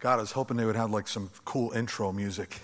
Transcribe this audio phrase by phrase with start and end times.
[0.00, 2.58] God, I was hoping they would have like some cool intro music.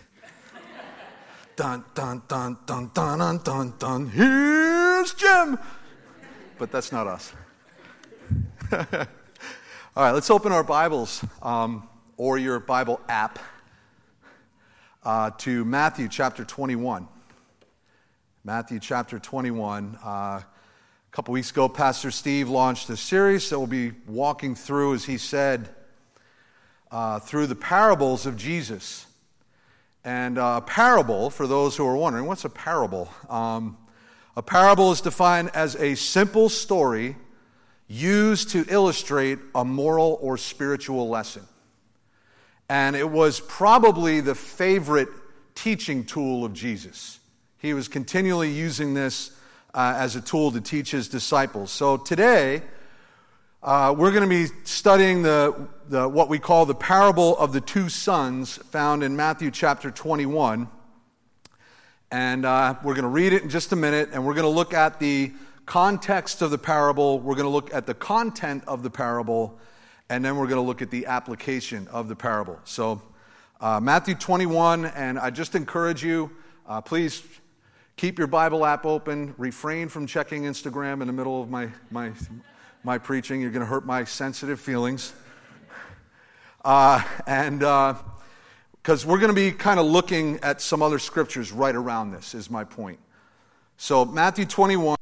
[1.54, 4.06] dun, dun, dun, dun, dun, dun, dun, dun.
[4.08, 5.58] Here's Jim.
[6.58, 7.34] But that's not us.
[8.72, 8.86] All
[9.96, 13.38] right, let's open our Bibles um, or your Bible app
[15.02, 17.06] uh, to Matthew chapter 21.
[18.44, 19.98] Matthew chapter 21.
[20.02, 20.44] Uh, a
[21.10, 25.18] couple weeks ago, Pastor Steve launched a series that we'll be walking through, as he
[25.18, 25.68] said,
[26.90, 29.06] uh, through the parables of Jesus.
[30.04, 33.08] And a parable, for those who are wondering, what's a parable?
[33.30, 33.78] Um,
[34.36, 37.16] a parable is defined as a simple story
[37.88, 41.42] used to illustrate a moral or spiritual lesson.
[42.68, 45.08] And it was probably the favorite
[45.54, 47.18] teaching tool of Jesus.
[47.58, 49.30] He was continually using this
[49.72, 51.70] uh, as a tool to teach his disciples.
[51.70, 52.62] So today,
[53.62, 57.60] uh, we're going to be studying the, the, what we call the parable of the
[57.60, 60.68] two sons found in Matthew chapter 21.
[62.10, 64.48] And uh, we're going to read it in just a minute, and we're going to
[64.48, 65.32] look at the
[65.66, 67.18] context of the parable.
[67.18, 69.58] We're going to look at the content of the parable,
[70.08, 72.58] and then we're going to look at the application of the parable.
[72.64, 73.02] So,
[73.60, 76.30] uh, Matthew 21, and I just encourage you,
[76.68, 77.22] uh, please
[77.96, 82.12] keep your Bible app open, refrain from checking Instagram in the middle of my, my
[82.84, 83.40] my preaching.
[83.40, 85.14] You're going to hurt my sensitive feelings.
[86.64, 91.52] Uh, and because uh, we're going to be kind of looking at some other scriptures
[91.52, 92.98] right around this, is my point.
[93.76, 94.96] So, Matthew 21,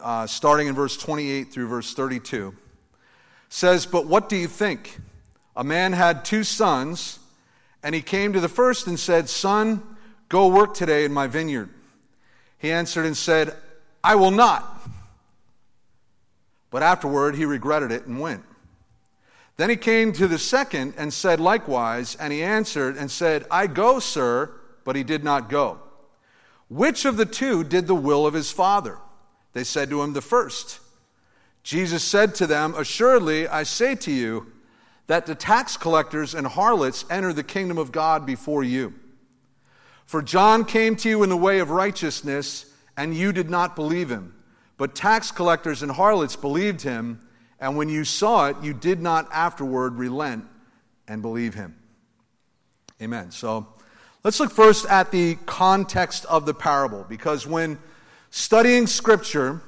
[0.00, 2.52] uh, starting in verse 28 through verse 32,
[3.48, 4.98] says, But what do you think?
[5.54, 7.20] A man had two sons,
[7.84, 9.82] and he came to the first and said, Son,
[10.28, 11.70] go work today in my vineyard.
[12.58, 13.54] He answered and said,
[14.02, 14.64] I will not.
[16.70, 18.42] But afterward, he regretted it and went.
[19.56, 23.66] Then he came to the second and said likewise, and he answered and said, I
[23.66, 24.52] go, sir,
[24.84, 25.78] but he did not go.
[26.68, 28.98] Which of the two did the will of his father?
[29.52, 30.80] They said to him, The first.
[31.62, 34.52] Jesus said to them, Assuredly, I say to you,
[35.06, 38.94] that the tax collectors and harlots enter the kingdom of God before you.
[40.06, 42.66] For John came to you in the way of righteousness,
[42.96, 44.34] and you did not believe him.
[44.76, 47.20] But tax collectors and harlots believed him,
[47.64, 50.44] and when you saw it, you did not afterward relent
[51.08, 51.74] and believe him.
[53.00, 53.30] Amen.
[53.30, 53.66] So
[54.22, 57.78] let's look first at the context of the parable, because when
[58.28, 59.62] studying Scripture,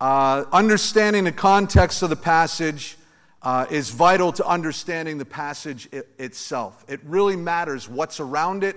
[0.00, 2.96] uh, understanding the context of the passage
[3.40, 6.84] uh, is vital to understanding the passage it, itself.
[6.88, 8.74] It really matters what's around it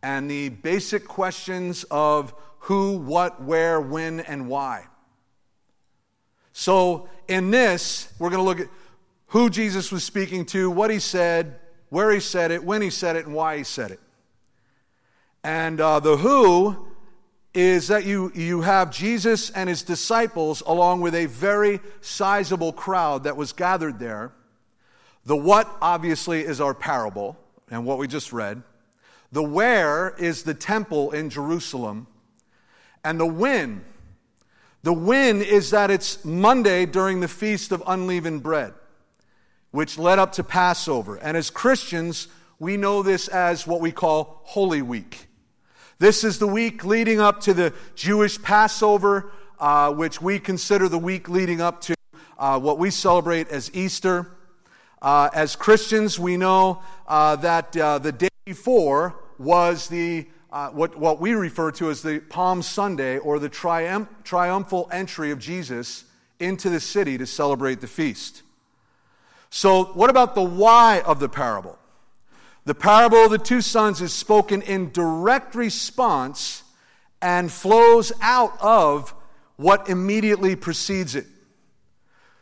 [0.00, 4.86] and the basic questions of who, what, where, when, and why.
[6.52, 8.68] So, in this, we're going to look at
[9.28, 11.58] who Jesus was speaking to, what he said,
[11.88, 14.00] where he said it, when he said it, and why he said it.
[15.42, 16.86] And uh, the who
[17.54, 23.24] is that you, you have Jesus and his disciples along with a very sizable crowd
[23.24, 24.32] that was gathered there.
[25.24, 27.36] The what, obviously, is our parable
[27.70, 28.62] and what we just read.
[29.32, 32.06] The where is the temple in Jerusalem.
[33.04, 33.84] And the when,
[34.82, 38.74] the win is that it's Monday during the Feast of Unleavened Bread,
[39.70, 41.16] which led up to Passover.
[41.16, 42.28] And as Christians,
[42.58, 45.28] we know this as what we call Holy Week.
[45.98, 50.98] This is the week leading up to the Jewish Passover, uh, which we consider the
[50.98, 51.94] week leading up to
[52.36, 54.32] uh, what we celebrate as Easter.
[55.00, 60.98] Uh, as Christians, we know uh, that uh, the day before was the uh, what,
[60.98, 66.04] what we refer to as the Palm Sunday or the triumph, triumphal entry of Jesus
[66.38, 68.42] into the city to celebrate the feast.
[69.48, 71.78] So, what about the why of the parable?
[72.66, 76.62] The parable of the two sons is spoken in direct response
[77.22, 79.14] and flows out of
[79.56, 81.26] what immediately precedes it.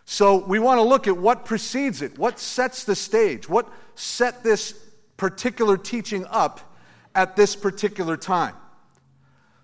[0.05, 4.43] So, we want to look at what precedes it, what sets the stage, what set
[4.43, 4.75] this
[5.17, 6.70] particular teaching up
[7.15, 8.55] at this particular time.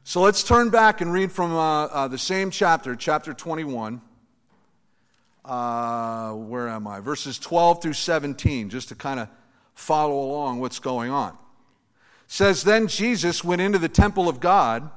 [0.04, 4.00] So let's turn back and read from uh, uh, the same chapter, chapter 21.
[5.44, 7.00] Uh, where am I?
[7.00, 9.28] Verses 12 through 17, just to kind of
[9.74, 11.30] follow along what's going on.
[11.30, 11.36] It
[12.28, 14.90] says, Then Jesus went into the temple of God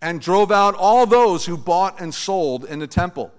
[0.00, 3.32] and drove out all those who bought and sold in the temple,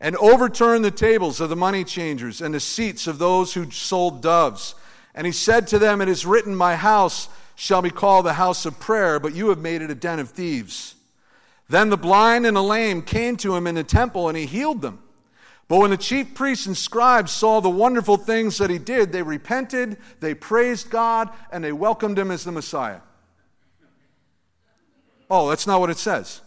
[0.00, 4.22] and overturned the tables of the money changers and the seats of those who sold
[4.22, 4.74] doves.
[5.14, 7.28] And he said to them, It is written, My house
[7.60, 10.30] shall be called the house of prayer, but you have made it a den of
[10.30, 10.94] thieves.
[11.68, 14.80] Then the blind and the lame came to him in the temple, and he healed
[14.80, 15.02] them.
[15.66, 19.24] But when the chief priests and scribes saw the wonderful things that he did, they
[19.24, 23.00] repented, they praised God, and they welcomed him as the Messiah.
[25.28, 26.40] Oh, that's not what it says.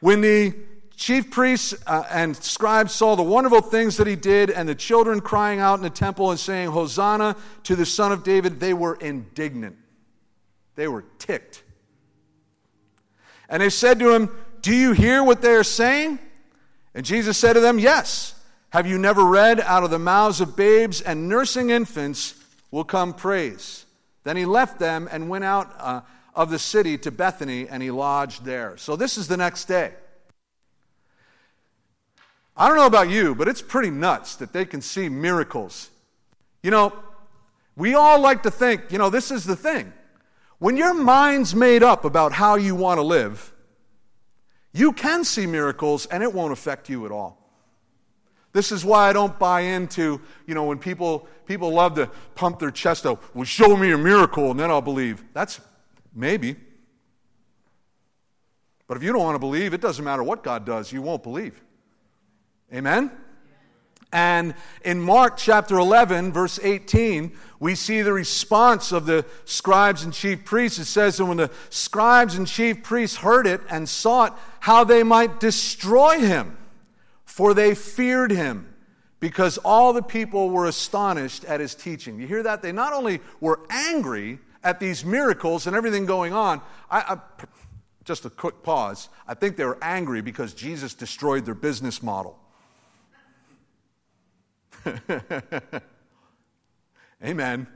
[0.00, 0.54] When the
[0.96, 5.20] chief priests uh, and scribes saw the wonderful things that he did, and the children
[5.20, 8.96] crying out in the temple and saying, Hosanna to the Son of David, they were
[8.96, 9.76] indignant.
[10.74, 11.62] They were ticked.
[13.48, 14.30] And they said to him,
[14.62, 16.18] Do you hear what they are saying?
[16.94, 18.32] And Jesus said to them, Yes.
[18.70, 22.34] Have you never read, Out of the mouths of babes and nursing infants
[22.70, 23.86] will come praise?
[24.24, 26.00] Then he left them and went out uh,
[26.34, 28.76] of the city to Bethany, and he lodged there.
[28.76, 29.92] So this is the next day.
[32.56, 35.90] I don't know about you, but it's pretty nuts that they can see miracles.
[36.62, 36.92] You know,
[37.76, 39.92] we all like to think, you know, this is the thing.
[40.58, 43.52] When your mind's made up about how you want to live,
[44.72, 47.42] you can see miracles and it won't affect you at all.
[48.52, 52.58] This is why I don't buy into, you know, when people people love to pump
[52.58, 55.22] their chest out, well, show me a miracle and then I'll believe.
[55.34, 55.60] That's
[56.14, 56.56] maybe.
[58.86, 61.22] But if you don't want to believe, it doesn't matter what God does, you won't
[61.22, 61.60] believe.
[62.72, 63.10] Amen?
[64.12, 64.54] And
[64.84, 70.44] in Mark chapter 11, verse 18, we see the response of the scribes and chief
[70.44, 70.78] priests.
[70.78, 75.02] It says, And when the scribes and chief priests heard it and sought how they
[75.02, 76.56] might destroy him,
[77.24, 78.72] for they feared him,
[79.20, 82.20] because all the people were astonished at his teaching.
[82.20, 82.62] You hear that?
[82.62, 86.60] They not only were angry at these miracles and everything going on,
[86.90, 87.44] I, I,
[88.04, 89.08] just a quick pause.
[89.26, 92.38] I think they were angry because Jesus destroyed their business model.
[97.24, 97.66] Amen.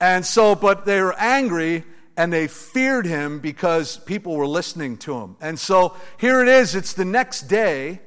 [0.00, 1.84] And so, but they were angry
[2.16, 5.36] and they feared him because people were listening to him.
[5.40, 8.00] And so here it is, it's the next day,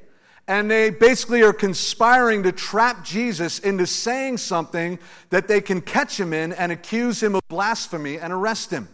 [0.46, 4.98] and they basically are conspiring to trap Jesus into saying something
[5.30, 8.88] that they can catch him in and accuse him of blasphemy and arrest him.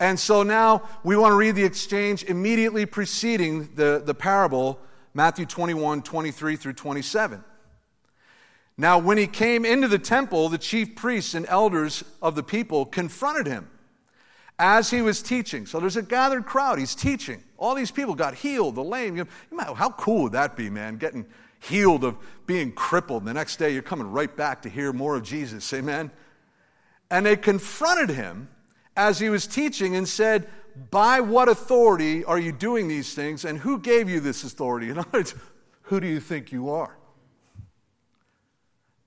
[0.00, 4.78] And so now we want to read the exchange immediately preceding the, the parable,
[5.14, 7.44] Matthew 21, 23 through 27.
[8.78, 12.84] Now, when he came into the temple, the chief priests and elders of the people
[12.84, 13.70] confronted him
[14.58, 15.66] as he was teaching.
[15.66, 16.78] So there's a gathered crowd.
[16.78, 17.42] He's teaching.
[17.56, 19.16] All these people got healed, the lame.
[19.16, 20.98] You know, how cool would that be, man?
[20.98, 21.26] Getting
[21.60, 23.22] healed of being crippled.
[23.22, 25.72] And the next day, you're coming right back to hear more of Jesus.
[25.72, 26.10] Amen?
[27.10, 28.48] And they confronted him
[28.96, 30.48] as he was teaching and said,
[30.90, 33.44] By what authority are you doing these things?
[33.44, 34.90] And who gave you this authority?
[34.90, 35.34] In other words,
[35.82, 36.96] who do you think you are?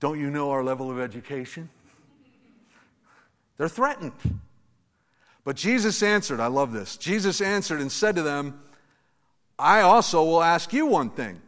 [0.00, 1.68] Don't you know our level of education?
[3.58, 4.12] They're threatened.
[5.44, 6.96] But Jesus answered, I love this.
[6.96, 8.60] Jesus answered and said to them,
[9.58, 11.42] I also will ask you one thing,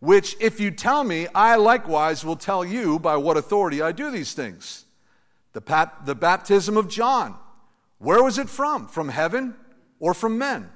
[0.00, 4.10] which if you tell me, I likewise will tell you by what authority I do
[4.10, 4.84] these things.
[5.54, 7.34] The, pap- the baptism of John,
[7.98, 8.86] where was it from?
[8.86, 9.54] From heaven
[9.98, 10.68] or from men?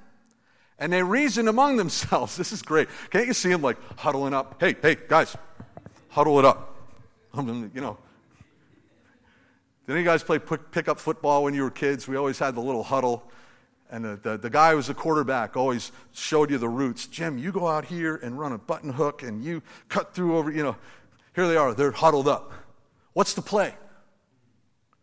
[0.78, 2.38] And they reasoned among themselves.
[2.38, 2.88] This is great.
[3.10, 4.56] Can't you see them like huddling up?
[4.58, 5.36] Hey, hey, guys,
[6.08, 6.69] huddle it up.
[7.36, 7.98] You know.
[9.86, 12.06] Did any guys play pick up football when you were kids?
[12.06, 13.24] We always had the little huddle.
[13.90, 17.08] And the, the, the, guy who was a quarterback always showed you the routes.
[17.08, 20.52] Jim, you go out here and run a button hook and you cut through over,
[20.52, 20.76] you know.
[21.34, 22.52] Here they are, they're huddled up.
[23.14, 23.74] What's the play?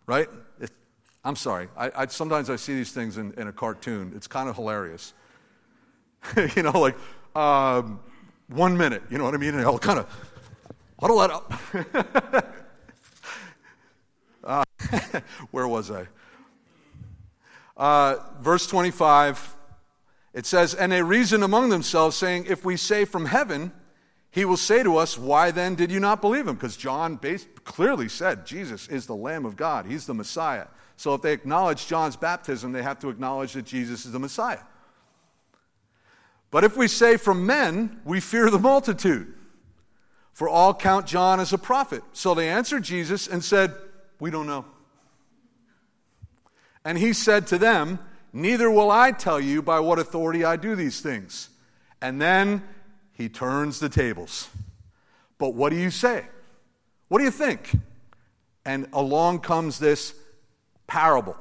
[0.06, 0.30] Right?
[0.62, 0.72] It,
[1.26, 1.68] I'm sorry.
[1.76, 4.14] I, I, sometimes I see these things in, in a cartoon.
[4.16, 5.14] It's kind of hilarious.
[6.56, 6.96] you know, like
[7.36, 8.00] um,
[8.48, 9.54] one minute, you know what I mean?
[9.54, 10.08] And they'll kind of
[11.00, 11.54] Huddle that up.
[14.44, 14.64] uh,
[15.52, 16.08] where was I?
[17.76, 19.56] Uh, verse 25,
[20.34, 23.72] it says, And they reasoned among themselves, saying, If we say from heaven,
[24.32, 26.56] he will say to us, Why then did you not believe him?
[26.56, 27.20] Because John
[27.64, 30.66] clearly said Jesus is the Lamb of God, he's the Messiah.
[30.96, 34.64] So if they acknowledge John's baptism, they have to acknowledge that Jesus is the Messiah.
[36.50, 39.36] But if we say from men, we fear the multitude
[40.38, 42.04] for all count John as a prophet.
[42.14, 43.74] So they answered Jesus and said,
[44.20, 44.66] We don't know.
[46.86, 47.98] And he said to them,
[48.32, 51.50] Neither will I tell you by what authority I do these things.
[52.04, 52.62] And then
[53.14, 54.48] he turns the tables.
[55.40, 56.28] But what do you say?
[57.08, 57.72] What do you think?
[58.64, 60.14] And along comes this
[60.86, 61.36] parable.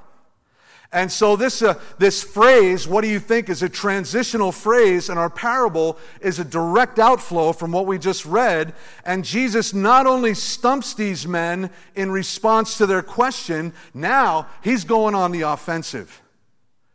[0.96, 5.18] And so, this, uh, this phrase, what do you think, is a transitional phrase, and
[5.18, 8.72] our parable is a direct outflow from what we just read.
[9.04, 15.14] And Jesus not only stumps these men in response to their question, now he's going
[15.14, 16.22] on the offensive.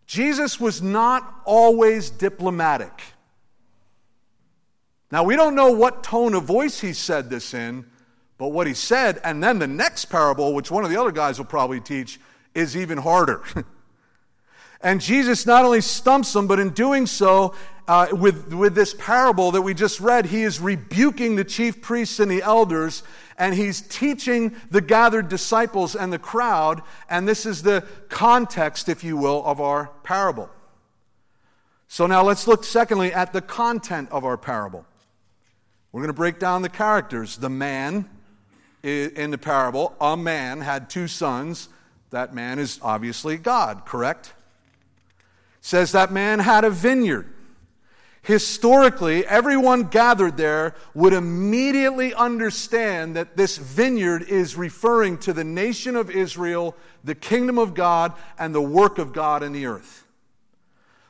[0.07, 3.03] Jesus was not always diplomatic.
[5.11, 7.85] Now, we don't know what tone of voice he said this in,
[8.39, 11.37] but what he said, and then the next parable, which one of the other guys
[11.37, 12.19] will probably teach,
[12.55, 13.43] is even harder.
[14.83, 17.53] and Jesus not only stumps them, but in doing so,
[17.87, 22.19] uh, with, with this parable that we just read, he is rebuking the chief priests
[22.19, 23.03] and the elders,
[23.37, 26.81] and he's teaching the gathered disciples and the crowd.
[27.09, 30.49] And this is the context, if you will, of our parable.
[31.87, 34.85] So now let's look, secondly, at the content of our parable.
[35.91, 37.35] We're going to break down the characters.
[37.35, 38.09] The man
[38.83, 41.67] in the parable, a man had two sons.
[42.11, 44.33] That man is obviously God, correct?
[45.61, 47.31] Says that man had a vineyard.
[48.23, 55.95] Historically, everyone gathered there would immediately understand that this vineyard is referring to the nation
[55.95, 60.05] of Israel, the kingdom of God, and the work of God in the earth.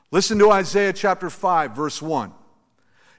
[0.09, 2.33] Listen to Isaiah chapter 5, verse 1.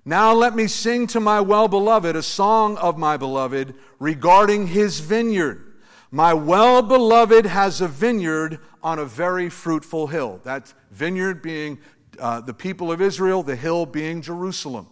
[0.05, 5.01] Now let me sing to my well beloved a song of my beloved regarding his
[5.01, 5.72] vineyard.
[6.15, 10.41] My well beloved has a vineyard on a very fruitful hill.
[10.45, 11.79] That vineyard being
[12.19, 14.89] uh, the people of Israel, the hill being Jerusalem.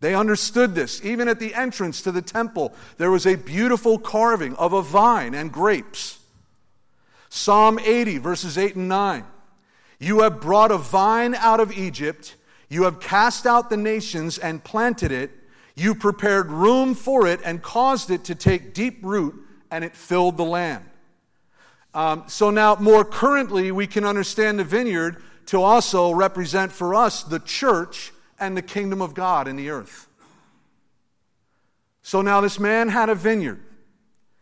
[0.00, 1.02] They understood this.
[1.04, 5.32] Even at the entrance to the temple, there was a beautiful carving of a vine
[5.32, 6.18] and grapes.
[7.28, 9.24] Psalm 80, verses 8 and 9.
[10.00, 12.34] You have brought a vine out of Egypt,
[12.68, 15.30] you have cast out the nations and planted it,
[15.76, 19.41] you prepared room for it and caused it to take deep root,
[19.72, 20.84] and it filled the land.
[21.94, 27.24] Um, so now, more currently, we can understand the vineyard to also represent for us
[27.24, 30.08] the church and the kingdom of God in the earth.
[32.02, 33.60] So now this man had a vineyard.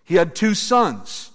[0.04, 1.30] He had two sons.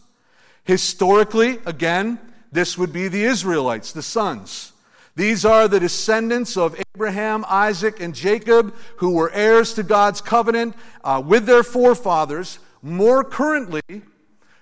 [0.63, 2.19] Historically, again,
[2.51, 4.73] this would be the Israelites, the sons.
[5.15, 10.75] These are the descendants of Abraham, Isaac, and Jacob, who were heirs to God's covenant
[11.03, 12.59] uh, with their forefathers.
[12.85, 14.03] More currently,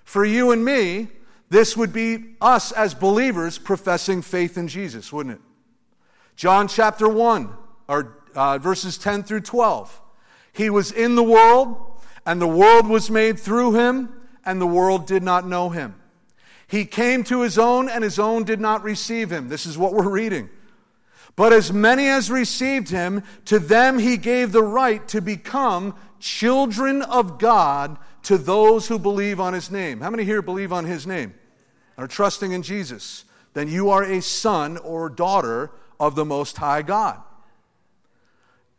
[0.02, 1.08] for you and me,
[1.50, 5.40] this would be us as believers professing faith in Jesus, wouldn't it?
[6.34, 7.50] John chapter 1,
[7.86, 10.00] or uh, verses 10 through 12.
[10.54, 11.76] He was in the world,
[12.24, 14.08] and the world was made through him,
[14.42, 15.94] and the world did not know him.
[16.66, 19.50] He came to his own, and his own did not receive him.
[19.50, 20.48] This is what we're reading.
[21.36, 27.02] But as many as received him, to them he gave the right to become children
[27.02, 30.00] of God to those who believe on his name.
[30.00, 31.34] How many here believe on his name?
[31.96, 36.82] are trusting in Jesus, then you are a son or daughter of the Most High
[36.82, 37.20] God.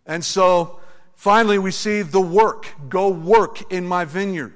[0.05, 0.79] And so,
[1.15, 4.53] finally, we see the work go work in my vineyard.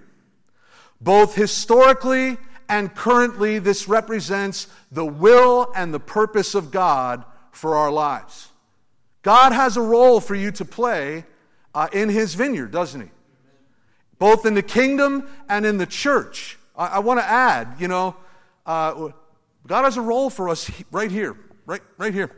[1.01, 7.91] Both historically and currently, this represents the will and the purpose of God for our
[7.91, 8.49] lives.
[9.21, 11.25] God has a role for you to play
[11.73, 13.09] uh, in His vineyard, doesn't He?
[14.19, 16.57] Both in the kingdom and in the church.
[16.77, 18.15] I, I want to add, you know,
[18.65, 19.09] uh,
[19.65, 21.35] God has a role for us right here,
[21.65, 22.31] right, right here.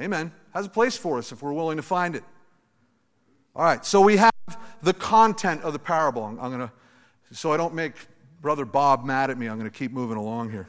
[0.00, 0.32] Amen.
[0.54, 2.24] Has a place for us if we're willing to find it.
[3.54, 4.32] All right, so we have
[4.82, 6.24] the content of the parable.
[6.24, 6.72] I'm, I'm going to,
[7.32, 7.94] so I don't make
[8.40, 10.68] Brother Bob mad at me, I'm going to keep moving along here.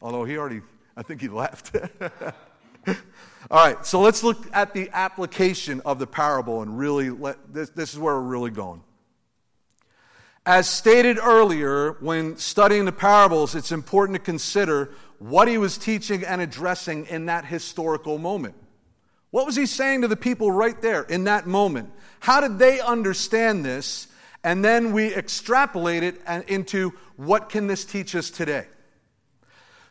[0.00, 0.60] Although he already,
[0.96, 1.74] I think he left.
[3.50, 7.70] All right, so let's look at the application of the parable and really let, this,
[7.70, 8.82] this is where we're really going.
[10.46, 16.24] As stated earlier, when studying the parables, it's important to consider what he was teaching
[16.24, 18.54] and addressing in that historical moment.
[19.30, 21.90] What was he saying to the people right there in that moment?
[22.20, 24.08] How did they understand this?
[24.42, 28.66] And then we extrapolate it into what can this teach us today?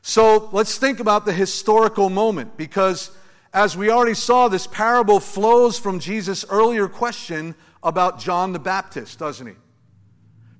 [0.01, 3.11] So let's think about the historical moment because
[3.53, 9.19] as we already saw, this parable flows from Jesus' earlier question about John the Baptist,
[9.19, 9.53] doesn't he?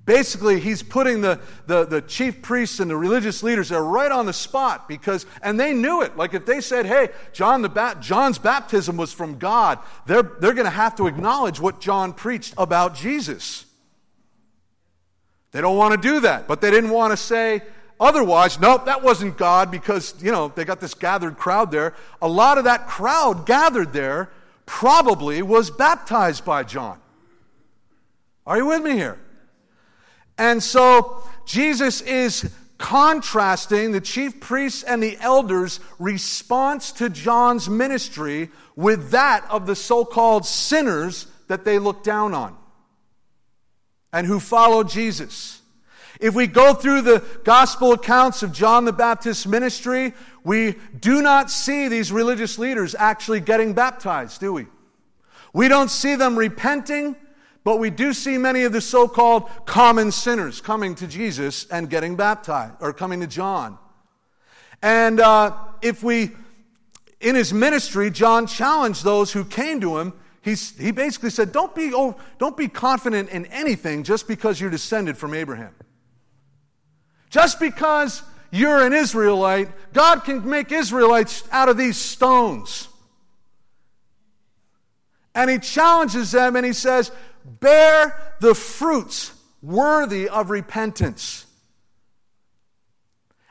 [0.08, 4.26] Basically, he's putting the, the, the, chief priests and the religious leaders there right on
[4.26, 6.16] the spot because, and they knew it.
[6.16, 10.54] Like if they said, hey, John the ba- John's baptism was from God, they're, they're
[10.54, 13.66] going to have to acknowledge what John preached about Jesus.
[15.52, 17.62] They don't want to do that, but they didn't want to say
[18.00, 21.94] otherwise, nope, that wasn't God because, you know, they got this gathered crowd there.
[22.22, 24.30] A lot of that crowd gathered there
[24.66, 26.98] probably was baptized by John.
[28.46, 29.20] Are you with me here?
[30.38, 38.50] And so Jesus is contrasting the chief priests and the elders' response to John's ministry
[38.76, 42.56] with that of the so called sinners that they look down on
[44.14, 45.62] and who followed Jesus.
[46.20, 50.14] If we go through the gospel accounts of John the Baptist's ministry,
[50.44, 54.68] we do not see these religious leaders actually getting baptized, do we?
[55.54, 57.16] We don't see them repenting,
[57.68, 61.90] but we do see many of the so called common sinners coming to Jesus and
[61.90, 63.78] getting baptized, or coming to John.
[64.82, 66.32] And uh, if we,
[67.20, 70.14] in his ministry, John challenged those who came to him.
[70.42, 74.70] He's, he basically said, don't be, oh, don't be confident in anything just because you're
[74.70, 75.76] descended from Abraham.
[77.30, 82.88] Just because you're an Israelite, God can make Israelites out of these stones.
[85.36, 87.12] And he challenges them and he says,
[87.48, 91.46] Bear the fruits worthy of repentance.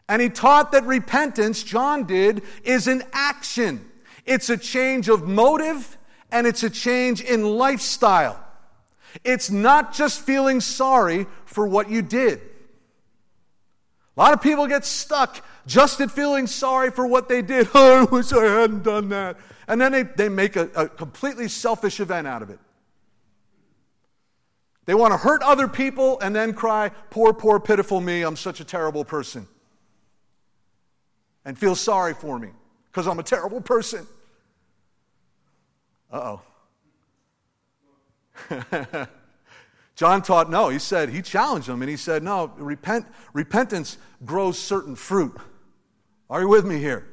[0.08, 3.84] And he taught that repentance, John did, is an action.
[4.24, 5.96] It's a change of motive
[6.30, 8.42] and it's a change in lifestyle.
[9.24, 12.40] It's not just feeling sorry for what you did.
[14.16, 17.68] A lot of people get stuck just at feeling sorry for what they did.
[17.74, 19.36] Oh, I wish I hadn't done that.
[19.68, 22.58] And then they, they make a, a completely selfish event out of it.
[24.86, 28.60] They want to hurt other people and then cry, Poor, poor, pitiful me, I'm such
[28.60, 29.46] a terrible person.
[31.44, 32.48] And feel sorry for me
[32.86, 34.06] because I'm a terrible person.
[36.10, 36.38] Uh
[38.50, 39.06] oh.
[39.96, 40.68] John taught no.
[40.68, 45.36] He said, he challenged them and he said, no, repent, repentance grows certain fruit.
[46.28, 47.06] Are you with me here?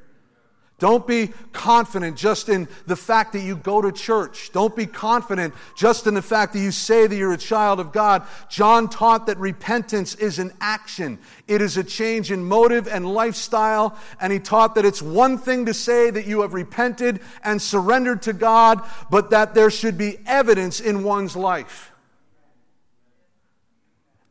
[0.84, 4.52] Don't be confident just in the fact that you go to church.
[4.52, 7.94] Don't be confident just in the fact that you say that you're a child of
[7.94, 8.24] God.
[8.50, 11.20] John taught that repentance is an action.
[11.48, 13.98] It is a change in motive and lifestyle.
[14.20, 18.22] And he taught that it's one thing to say that you have repented and surrendered
[18.24, 21.94] to God, but that there should be evidence in one's life.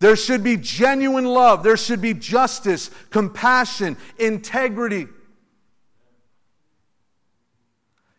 [0.01, 1.63] There should be genuine love.
[1.63, 5.09] There should be justice, compassion, integrity.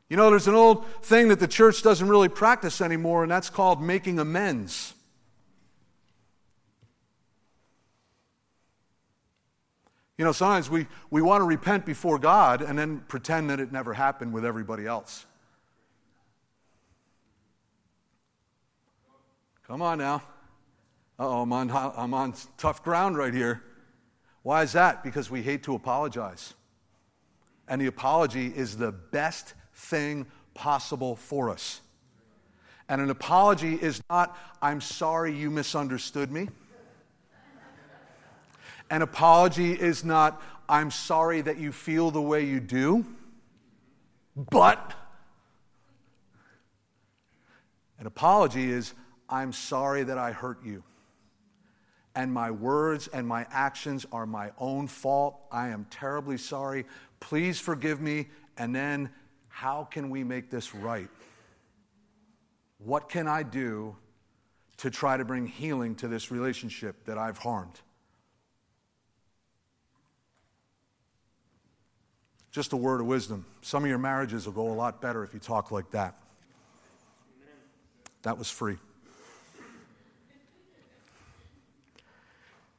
[0.10, 3.50] You know, there's an old thing that the church doesn't really practice anymore, and that's
[3.50, 4.94] called making amends.
[10.18, 13.72] You know, sometimes we, we want to repent before God and then pretend that it
[13.72, 15.26] never happened with everybody else.
[19.68, 20.22] Come on now.
[21.18, 23.64] oh, I'm on, I'm on tough ground right here.
[24.44, 25.04] Why is that?
[25.04, 26.54] Because we hate to apologize.
[27.68, 31.82] And the apology is the best thing possible for us.
[32.90, 36.50] And an apology is not, I'm sorry you misunderstood me.
[38.90, 43.06] An apology is not, I'm sorry that you feel the way you do.
[44.36, 44.94] But
[48.00, 48.94] an apology is,
[49.30, 50.84] I'm sorry that I hurt you.
[52.16, 55.40] And my words and my actions are my own fault.
[55.52, 56.86] I am terribly sorry.
[57.20, 58.28] Please forgive me.
[58.58, 59.10] And then
[59.54, 61.08] how can we make this right?
[62.80, 63.96] What can I do
[64.78, 67.80] to try to bring healing to this relationship that I've harmed?
[72.52, 73.46] Just a word of wisdom.
[73.62, 76.16] Some of your marriages will go a lot better if you talk like that.
[78.24, 78.78] That was free.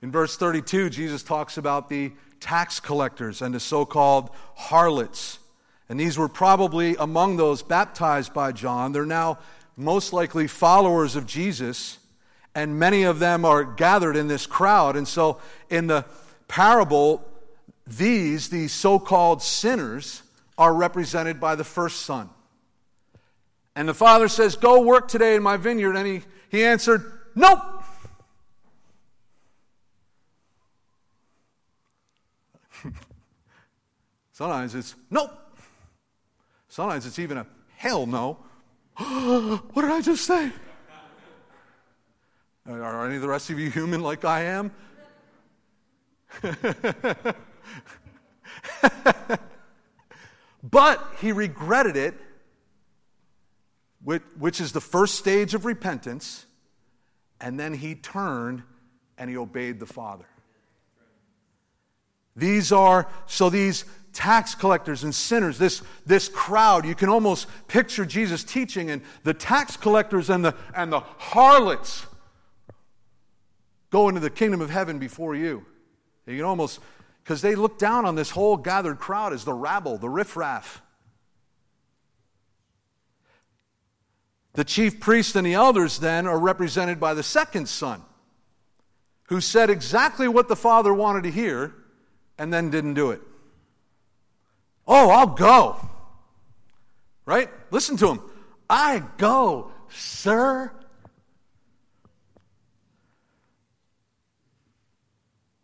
[0.03, 5.39] In verse 32, Jesus talks about the tax collectors and the so called harlots
[5.95, 8.91] and these were probably among those baptized by John.
[8.91, 9.39] They're now
[9.77, 12.01] most likely followers of Jesus,
[12.53, 14.97] and many of them are gathered in this crowd.
[14.97, 16.05] And so, in the
[16.49, 17.25] parable,
[17.87, 20.25] these, these so called sinners,
[20.59, 22.29] are represented by the first son.
[23.77, 25.95] And the father says, Go work today in my vineyard.
[25.95, 27.05] And he, he answered,
[27.37, 27.61] Nope.
[34.33, 35.43] Sometimes it's, Nope.
[36.75, 38.37] Sometimes it's even a hell no.
[38.97, 40.51] what did I just say?
[42.67, 44.73] Are any of the rest of you human like I am?
[50.65, 52.15] but he regretted it,
[54.03, 56.45] which is the first stage of repentance,
[57.41, 58.65] and then he turned
[59.17, 60.27] and he obeyed the Father.
[62.35, 66.87] These are, so these tax collectors and sinners, this, this crowd.
[66.87, 72.07] You can almost picture Jesus teaching, and the tax collectors and the, and the harlots
[73.91, 75.67] go into the kingdom of heaven before you.
[76.27, 76.81] You can almost,
[77.23, 80.81] because they look down on this whole gathered crowd as the rabble, the riffraff.
[84.55, 88.03] The chief priests and the elders then are represented by the second son,
[89.29, 91.75] who said exactly what the father wanted to hear
[92.39, 93.21] and then didn't do it.
[94.87, 95.77] Oh, I'll go.
[97.27, 97.49] Right?
[97.71, 98.21] Listen to him.
[98.69, 100.71] I go, sir.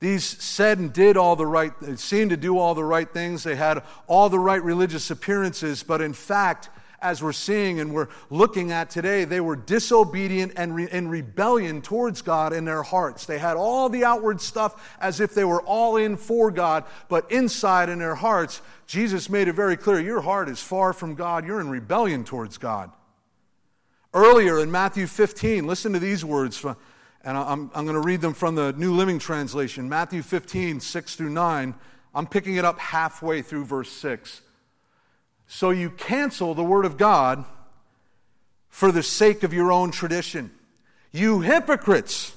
[0.01, 3.43] These said and did all the right, they seemed to do all the right things.
[3.43, 6.71] They had all the right religious appearances, but in fact,
[7.03, 11.81] as we're seeing and we're looking at today, they were disobedient and re- in rebellion
[11.83, 13.27] towards God in their hearts.
[13.27, 17.31] They had all the outward stuff as if they were all in for God, but
[17.31, 21.47] inside in their hearts, Jesus made it very clear your heart is far from God.
[21.47, 22.91] You're in rebellion towards God.
[24.13, 28.35] Earlier in Matthew 15, listen to these words, and I'm, I'm going to read them
[28.35, 29.89] from the New Living Translation.
[29.89, 31.75] Matthew 15, 6 through 9.
[32.13, 34.43] I'm picking it up halfway through verse 6.
[35.53, 37.45] So you cancel the Word of God
[38.69, 40.53] for the sake of your own tradition.
[41.11, 42.33] You hypocrites!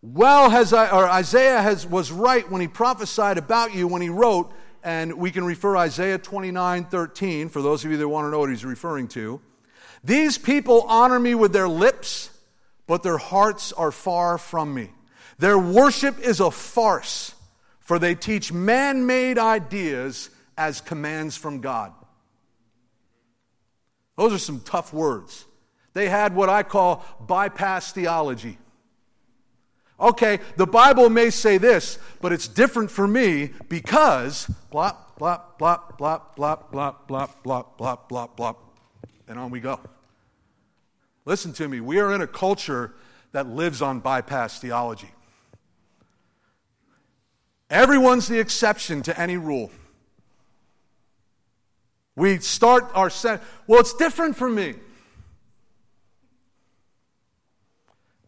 [0.00, 4.10] Well, has I, or Isaiah has, was right when he prophesied about you when he
[4.10, 4.52] wrote,
[4.84, 8.38] and we can refer Isaiah 29 13 for those of you that want to know
[8.38, 9.40] what he's referring to.
[10.04, 12.30] These people honor me with their lips,
[12.86, 14.92] but their hearts are far from me.
[15.38, 17.34] Their worship is a farce,
[17.80, 21.92] for they teach man made ideas as commands from God.
[24.16, 25.46] Those are some tough words.
[25.92, 28.58] They had what I call bypass theology.
[29.98, 35.98] Okay, the Bible may say this, but it's different for me because blop, blop, blop,
[35.98, 38.56] blop, blop, blop, blop, blop, blop, blop, blop,
[39.28, 39.78] and on we go.
[41.24, 42.92] Listen to me, we are in a culture
[43.32, 45.10] that lives on bypass theology.
[47.70, 49.70] Everyone's the exception to any rule.
[52.16, 53.42] We start our set.
[53.66, 54.74] Well, it's different for me.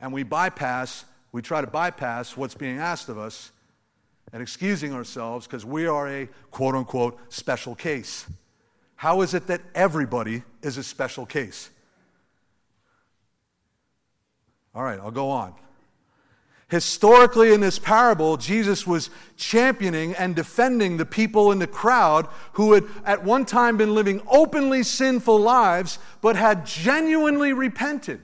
[0.00, 3.50] And we bypass, we try to bypass what's being asked of us
[4.32, 8.26] and excusing ourselves because we are a quote unquote special case.
[8.96, 11.70] How is it that everybody is a special case?
[14.74, 15.54] All right, I'll go on.
[16.68, 22.72] Historically, in this parable, Jesus was championing and defending the people in the crowd who
[22.72, 28.20] had at one time been living openly sinful lives, but had genuinely repented.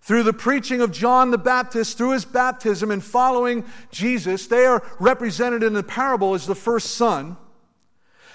[0.00, 4.82] Through the preaching of John the Baptist, through his baptism and following Jesus, they are
[4.98, 7.36] represented in the parable as the first son.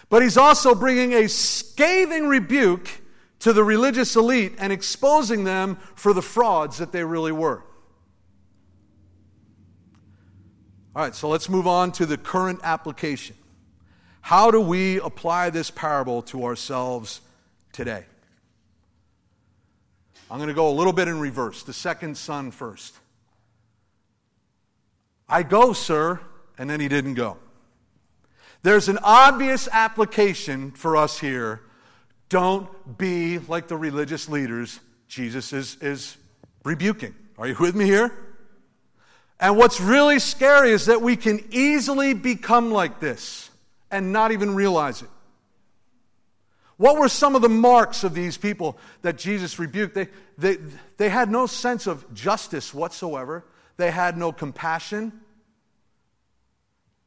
[0.09, 3.01] But he's also bringing a scathing rebuke
[3.39, 7.63] to the religious elite and exposing them for the frauds that they really were.
[10.95, 13.35] All right, so let's move on to the current application.
[14.21, 17.19] How do we apply this parable to ourselves
[17.73, 18.05] today?
[20.31, 21.63] I'm going to go a little bit in reverse.
[21.63, 22.95] The second son first.
[25.27, 26.21] I go, sir,
[26.57, 27.39] and then he didn't go.
[28.63, 31.61] There's an obvious application for us here.
[32.29, 34.79] Don't be like the religious leaders
[35.09, 36.15] Jesus is, is
[36.63, 37.13] rebuking.
[37.37, 38.13] Are you with me here?
[39.39, 43.49] And what's really scary is that we can easily become like this
[43.91, 45.09] and not even realize it.
[46.77, 49.95] What were some of the marks of these people that Jesus rebuked?
[49.95, 50.57] They, they,
[50.97, 53.45] they had no sense of justice whatsoever,
[53.77, 55.13] they had no compassion,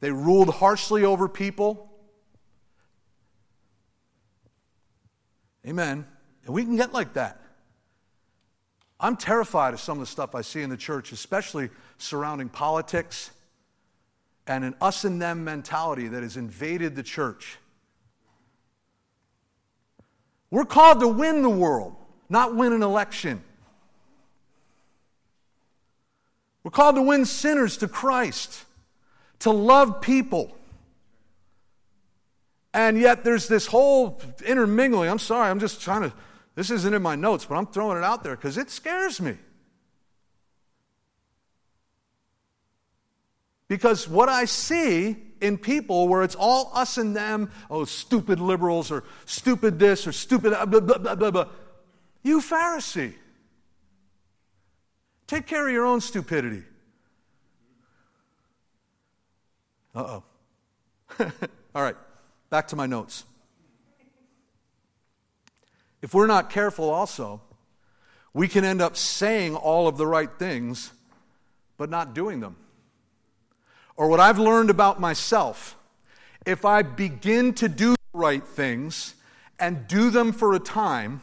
[0.01, 1.85] they ruled harshly over people.
[5.67, 6.07] Amen.
[6.47, 7.43] And we can get like that.
[9.01, 13.31] I'm terrified of some of the stuff I see in the church, especially surrounding politics
[14.47, 17.59] and an us and them mentality that has invaded the church.
[20.51, 21.95] We're called to win the world,
[22.29, 23.43] not win an election.
[26.65, 28.65] We're called to win sinners to Christ,
[29.41, 30.57] to love people.
[32.75, 35.11] And yet there's this whole intermingling.
[35.11, 36.13] I'm sorry, I'm just trying to,
[36.59, 39.37] this isn't in my notes, but I'm throwing it out there because it scares me.
[43.68, 48.90] Because what I see in people where it's all us and them, oh, stupid liberals
[48.90, 51.49] or stupid this or stupid blah, blah, blah, blah, blah.
[52.25, 53.14] You Pharisee.
[55.29, 56.64] Take care of your own stupidity.
[59.94, 60.25] Uh oh.
[61.73, 61.97] all right,
[62.51, 63.23] back to my notes.
[66.03, 67.41] If we're not careful, also,
[68.33, 70.93] we can end up saying all of the right things,
[71.77, 72.57] but not doing them
[73.99, 75.77] or what I've learned about myself,
[76.47, 79.17] if I begin to do the right things
[79.59, 81.21] and do them for a time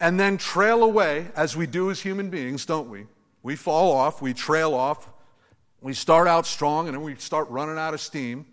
[0.00, 3.06] and then trail away, as we do as human beings, don't we?
[3.42, 5.08] We fall off, we trail off,
[5.80, 8.46] we start out strong, and then we start running out of steam.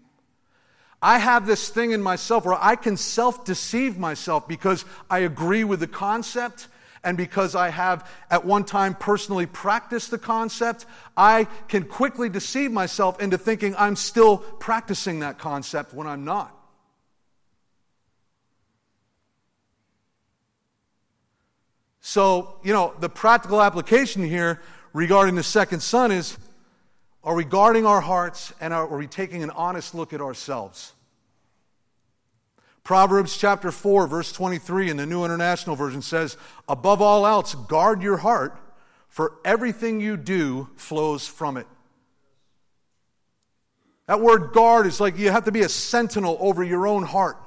[1.02, 5.64] I have this thing in myself where I can self deceive myself because I agree
[5.64, 6.68] with the concept
[7.04, 12.72] and because I have at one time personally practiced the concept, I can quickly deceive
[12.72, 16.54] myself into thinking I'm still practicing that concept when I'm not.
[22.02, 24.62] So, you know, the practical application here
[24.94, 26.38] regarding the second son is
[27.28, 30.94] are we guarding our hearts and are we taking an honest look at ourselves?
[32.86, 36.38] Proverbs chapter 4, verse 23 in the New International Version says,
[36.70, 38.58] Above all else, guard your heart,
[39.10, 41.68] for everything you do flows from it.
[44.06, 47.38] That word guard is like you have to be a sentinel over your own heart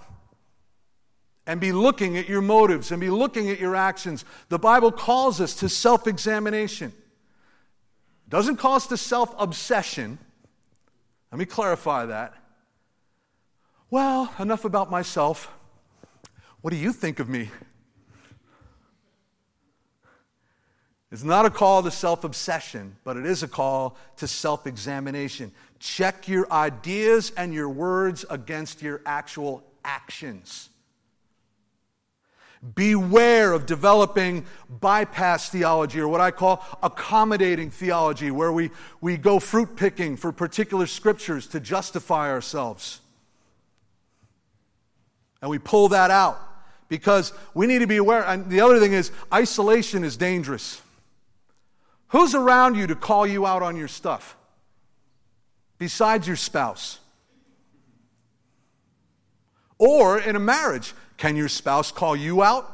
[1.46, 4.26] and be looking at your motives and be looking at your actions.
[4.50, 6.92] The Bible calls us to self examination.
[8.30, 10.18] Doesn't call us to self obsession.
[11.30, 12.34] Let me clarify that.
[13.90, 15.50] Well, enough about myself.
[16.60, 17.50] What do you think of me?
[21.12, 25.50] It's not a call to self obsession, but it is a call to self examination.
[25.80, 30.69] Check your ideas and your words against your actual actions.
[32.74, 38.70] Beware of developing bypass theology, or what I call accommodating theology, where we,
[39.00, 43.00] we go fruit picking for particular scriptures to justify ourselves.
[45.40, 46.38] And we pull that out
[46.88, 48.24] because we need to be aware.
[48.24, 50.82] And the other thing is, isolation is dangerous.
[52.08, 54.36] Who's around you to call you out on your stuff
[55.78, 56.98] besides your spouse?
[59.78, 62.66] Or in a marriage, can your spouse call you out?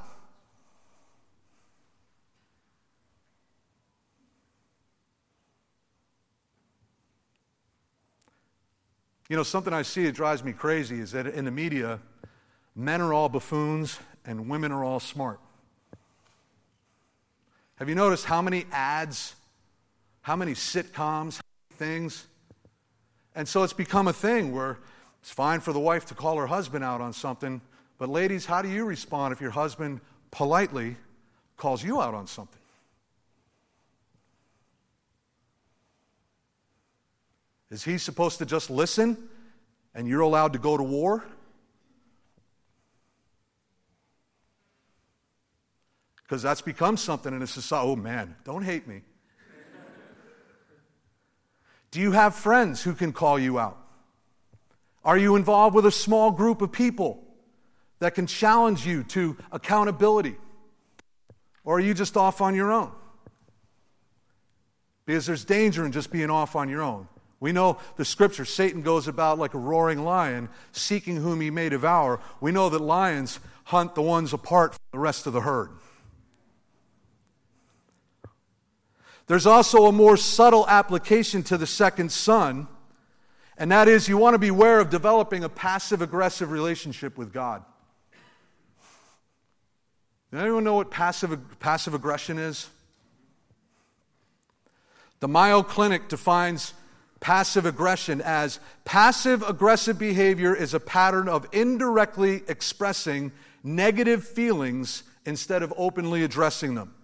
[9.29, 11.99] You know, something I see that drives me crazy is that in the media,
[12.77, 15.41] men are all buffoons and women are all smart.
[17.81, 19.35] Have you noticed how many ads,
[20.23, 21.41] how many sitcoms,
[21.73, 22.29] things?
[23.35, 24.79] And so it's become a thing where
[25.21, 27.61] it's fine for the wife to call her husband out on something,
[27.99, 30.97] but ladies, how do you respond if your husband politely
[31.57, 32.61] calls you out on something?
[37.71, 39.29] Is he supposed to just listen
[39.95, 41.25] and you're allowed to go to war?
[46.27, 47.89] because that's become something in a society.
[47.89, 49.03] Oh man, don't hate me.
[51.93, 53.79] Do you have friends who can call you out?
[55.05, 57.25] Are you involved with a small group of people
[57.99, 60.37] that can challenge you to accountability?
[61.65, 62.93] Or are you just off on your own?
[65.05, 67.09] Because there's danger in just being off on your own.
[67.39, 71.69] We know the scripture Satan goes about like a roaring lion, seeking whom he may
[71.69, 72.21] devour.
[72.41, 75.71] We know that lions hunt the ones apart from the rest of the herd.
[79.27, 82.69] There's also a more subtle application to the second son,
[83.59, 87.65] and that is you want to beware of developing a passive aggressive relationship with God.
[90.37, 92.69] Anyone know what passive, passive aggression is?
[95.21, 96.75] The Mayo Clinic defines
[97.21, 103.33] passive aggression as passive aggressive behavior is a pattern of indirectly expressing
[103.65, 106.95] negative feelings instead of openly addressing them.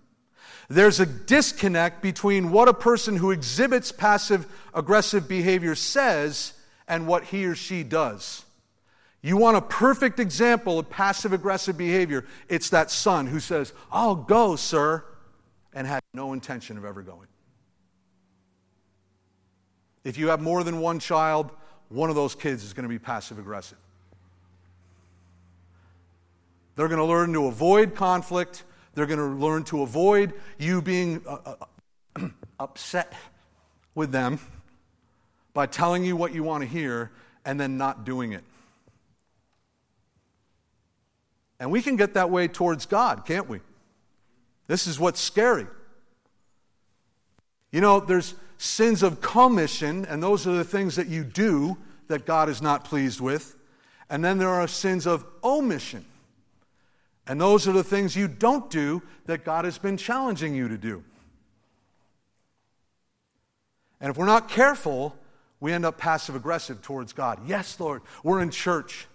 [0.69, 6.53] There's a disconnect between what a person who exhibits passive aggressive behavior says
[6.87, 8.45] and what he or she does.
[9.23, 12.27] You want a perfect example of passive aggressive behavior?
[12.49, 15.05] It's that son who says, I'll go, sir,
[15.73, 17.29] and had no intention of ever going.
[20.05, 21.51] If you have more than one child,
[21.89, 23.79] one of those kids is going to be passive aggressive.
[26.75, 31.23] They're going to learn to avoid conflict they're going to learn to avoid you being
[31.27, 31.57] uh,
[32.17, 32.29] uh,
[32.61, 33.13] upset
[33.95, 34.39] with them
[35.55, 37.11] by telling you what you want to hear
[37.45, 38.45] and then not doing it.
[41.63, 43.61] And we can get that way towards God, can't we?
[44.67, 45.69] This is what's scary.
[47.71, 52.27] You know, there's sins of commission, and those are the things that you do that
[52.27, 53.55] God is not pleased with.
[54.11, 56.05] And then there are sins of omission.
[57.29, 60.77] And those are the things you don't do that God has been challenging you to
[60.77, 61.05] do.
[64.01, 65.15] And if we're not careful,
[65.61, 67.39] we end up passive aggressive towards God.
[67.47, 69.07] Yes, Lord, we're in church.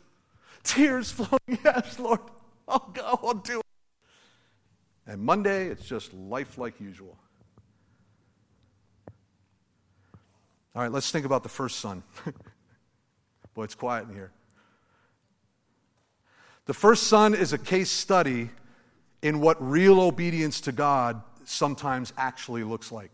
[0.64, 1.60] Tears flowing.
[1.66, 2.22] Yes, Lord,
[2.70, 3.66] Oh, I'll go, I'll do it.
[5.06, 7.18] And Monday, it's just life like usual.
[10.76, 12.04] All right, let's think about the first son.
[13.54, 14.32] Boy, it's quiet in here.
[16.66, 18.50] The first son is a case study
[19.22, 23.12] in what real obedience to God sometimes actually looks like.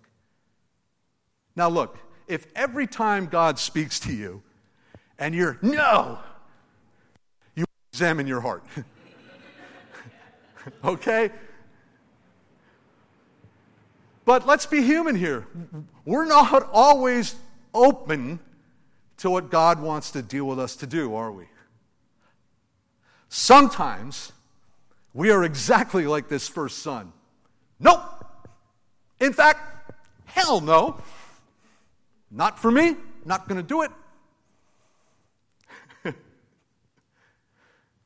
[1.55, 4.41] Now, look, if every time God speaks to you
[5.19, 6.17] and you're no,
[7.55, 8.63] you examine your heart.
[10.83, 11.31] okay?
[14.25, 15.47] But let's be human here.
[16.05, 17.35] We're not always
[17.73, 18.39] open
[19.17, 21.45] to what God wants to deal with us to do, are we?
[23.29, 24.31] Sometimes
[25.13, 27.11] we are exactly like this first son.
[27.79, 28.01] Nope.
[29.19, 29.93] In fact,
[30.25, 31.01] hell no.
[32.31, 32.95] Not for me.
[33.25, 33.91] Not going to do it.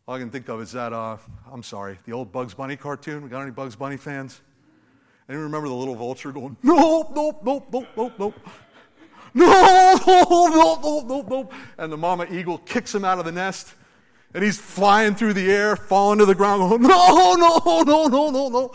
[0.08, 1.18] All I can think of is that, uh,
[1.52, 3.24] I'm sorry, the old Bugs Bunny cartoon.
[3.24, 4.40] We got any Bugs Bunny fans?
[5.28, 8.40] Anyone remember the little vulture going, nope, nope, nope, nope, nope, nope.
[9.34, 11.50] No, no, no, no, no.
[11.78, 13.74] And the mama eagle kicks him out of the nest.
[14.34, 18.30] And he's flying through the air, falling to the ground, going, no, no, no, no,
[18.30, 18.72] no, no.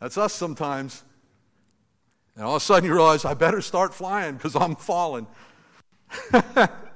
[0.00, 1.04] That's us sometimes.
[2.34, 5.26] And all of a sudden you realize, I better start flying because I'm falling.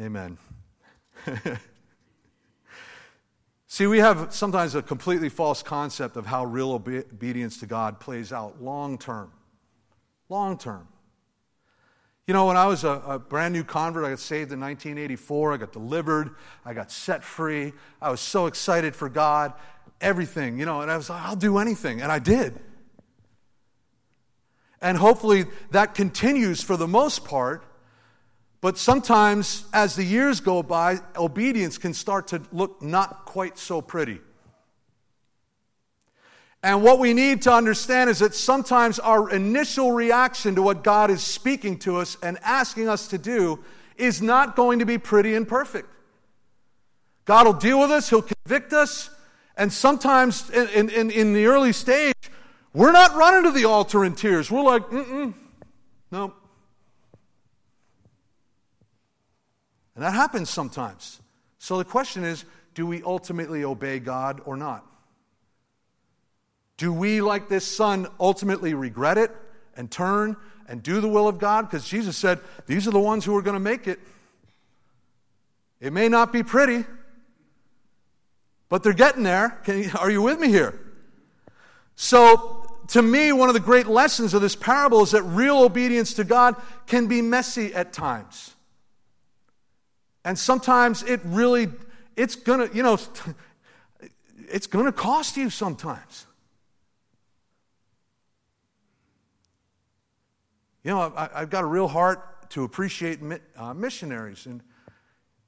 [0.00, 0.38] Amen.
[3.66, 8.00] See, we have sometimes a completely false concept of how real obe- obedience to God
[8.00, 9.32] plays out long term.
[10.28, 10.88] Long term.
[12.26, 15.54] You know, when I was a, a, brand new convert, I got saved in 1984.
[15.54, 16.36] I got delivered.
[16.64, 17.72] I got set free.
[18.00, 19.52] I was so excited for God,
[20.00, 22.00] everything, you know, and I was like, I'll do anything.
[22.00, 22.60] And I did.
[24.80, 27.64] And hopefully that continues for the most part
[28.62, 33.82] but sometimes, as the years go by, obedience can start to look not quite so
[33.82, 34.20] pretty.
[36.62, 41.10] And what we need to understand is that sometimes our initial reaction to what God
[41.10, 43.58] is speaking to us and asking us to do
[43.96, 45.88] is not going to be pretty and perfect.
[47.24, 49.10] God will deal with us, He'll convict us,
[49.56, 52.14] and sometimes in, in, in the early stage,
[52.72, 54.52] we're not running to the altar in tears.
[54.52, 55.34] We're like, mm mm,
[56.12, 56.34] no,
[59.94, 61.20] And that happens sometimes.
[61.58, 64.86] So the question is do we ultimately obey God or not?
[66.76, 69.30] Do we, like this son, ultimately regret it
[69.76, 71.62] and turn and do the will of God?
[71.62, 74.00] Because Jesus said, These are the ones who are going to make it.
[75.80, 76.84] It may not be pretty,
[78.68, 79.60] but they're getting there.
[79.66, 80.78] You, are you with me here?
[81.94, 86.14] So, to me, one of the great lessons of this parable is that real obedience
[86.14, 88.51] to God can be messy at times.
[90.24, 91.68] And sometimes it really,
[92.16, 92.98] it's gonna, you know,
[94.48, 96.26] it's gonna cost you sometimes.
[100.84, 103.20] You know, I, have got a real heart to appreciate
[103.56, 104.46] uh, missionaries.
[104.46, 104.60] And,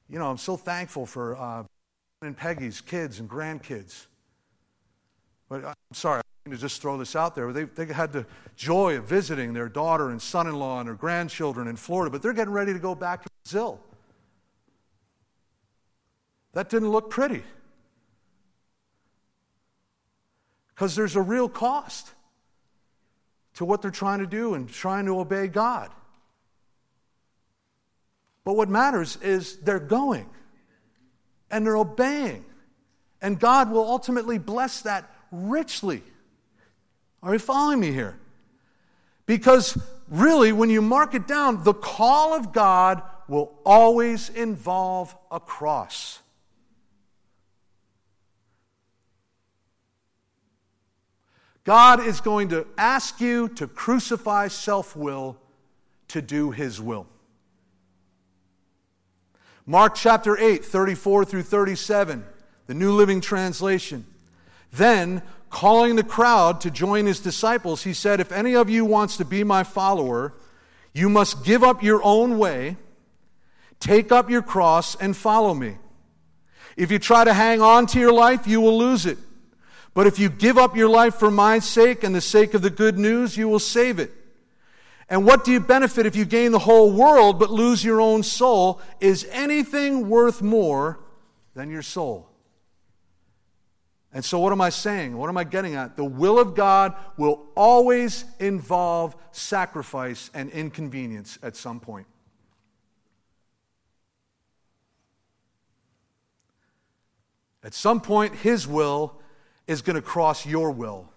[0.09, 1.65] you know, I'm so thankful for uh,
[2.23, 4.07] and Peggy's kids and grandkids.
[5.49, 7.53] But I'm sorry, I'm going to just throw this out there.
[7.53, 10.95] They, they had the joy of visiting their daughter and son in law and their
[10.95, 13.81] grandchildren in Florida, but they're getting ready to go back to Brazil.
[16.55, 17.43] That didn't look pretty.
[20.69, 22.11] Because there's a real cost
[23.55, 25.91] to what they're trying to do and trying to obey God.
[28.45, 30.29] But what matters is they're going
[31.51, 32.45] and they're obeying.
[33.23, 36.03] And God will ultimately bless that richly.
[37.23, 38.19] Are you following me here?
[39.27, 45.41] Because really, when you mark it down, the call of God will always involve a
[45.41, 46.21] cross.
[51.65, 55.39] God is going to ask you to crucify self will
[56.09, 57.07] to do His will.
[59.67, 62.23] Mark chapter 8, 34 through 37,
[62.67, 64.05] the New Living Translation.
[64.73, 69.17] Then, calling the crowd to join his disciples, he said, If any of you wants
[69.17, 70.35] to be my follower,
[70.93, 72.77] you must give up your own way,
[73.81, 75.79] take up your cross, and follow me.
[76.77, 79.17] If you try to hang on to your life, you will lose it.
[79.95, 82.71] But if you give up your life for my sake and the sake of the
[82.71, 84.13] good news, you will save it.
[85.09, 88.25] And what do you benefit if you gain the whole world but lose your own
[88.25, 88.81] soul?
[89.01, 90.99] Is anything worth more
[91.55, 92.29] than your soul?
[94.13, 95.17] And so, what am I saying?
[95.17, 95.97] What am I getting at?
[95.97, 102.07] The will of God will always involve sacrifice and inconvenience at some point.
[107.65, 109.21] At some point, His will
[109.67, 111.11] is going to cross your will.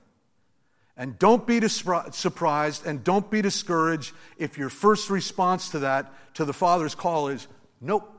[0.95, 6.45] And don't be surprised and don't be discouraged if your first response to that, to
[6.45, 7.47] the Father's call, is
[7.79, 8.11] nope.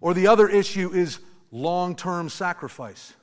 [0.00, 1.18] Or the other issue is
[1.50, 3.14] long term sacrifice.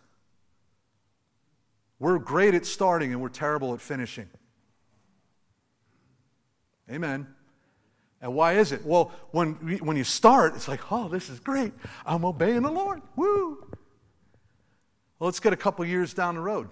[2.00, 4.30] We're great at starting and we're terrible at finishing.
[6.92, 7.28] Amen.
[8.26, 8.84] And why is it?
[8.84, 9.54] Well, when,
[9.84, 11.72] when you start, it's like, oh, this is great.
[12.08, 13.04] I'm obeying the Lord.
[13.16, 13.64] Woo!
[15.20, 16.70] Well, let's get a couple years down the road.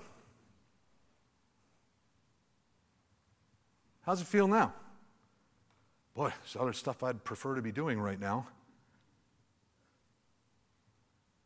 [4.02, 4.74] How's it feel now?
[6.16, 8.48] Boy, there's other stuff I'd prefer to be doing right now.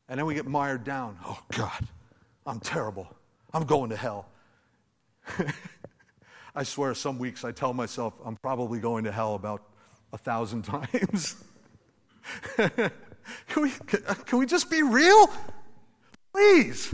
[0.07, 1.17] And then we get mired down.
[1.25, 1.85] Oh, God,
[2.45, 3.13] I'm terrible.
[3.53, 4.29] I'm going to hell.
[6.55, 9.63] I swear, some weeks I tell myself I'm probably going to hell about
[10.13, 11.35] a thousand times.
[12.55, 12.91] can,
[13.57, 13.71] we,
[14.25, 15.29] can we just be real?
[16.33, 16.93] Please.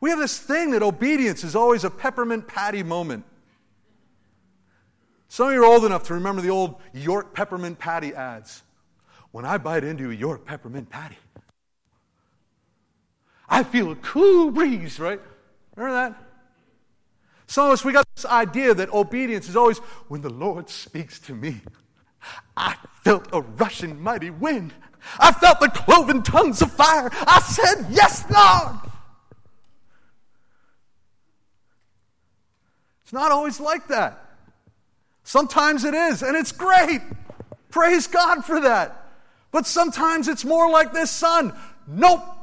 [0.00, 3.24] We have this thing that obedience is always a peppermint patty moment.
[5.28, 8.62] Some of you are old enough to remember the old York peppermint patty ads.
[9.32, 11.18] When I bite into a York peppermint patty,
[13.48, 15.20] I feel a cool breeze, right?
[15.74, 16.25] Remember that?
[17.56, 19.78] Us, we got this idea that obedience is always
[20.08, 21.60] when the Lord speaks to me.
[22.56, 24.74] I felt a rushing mighty wind.
[25.18, 27.10] I felt the cloven tongues of fire.
[27.12, 28.80] I said, Yes, Lord.
[33.04, 34.20] It's not always like that.
[35.22, 37.00] Sometimes it is, and it's great.
[37.70, 39.10] Praise God for that.
[39.52, 41.52] But sometimes it's more like this son.
[41.86, 42.35] Nope.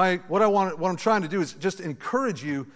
[0.00, 2.66] My, what, I want, what I'm trying to do is just encourage you